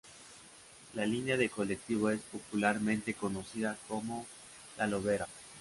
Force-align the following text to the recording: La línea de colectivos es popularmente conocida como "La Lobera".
La 0.95 1.05
línea 1.05 1.37
de 1.37 1.49
colectivos 1.51 2.13
es 2.13 2.21
popularmente 2.21 3.13
conocida 3.13 3.77
como 3.87 4.25
"La 4.75 4.87
Lobera". 4.87 5.27